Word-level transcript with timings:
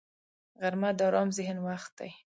غرمه 0.61 0.89
د 0.97 0.99
آرام 1.07 1.29
ذهن 1.37 1.57
وخت 1.67 1.91
دی 1.99 2.09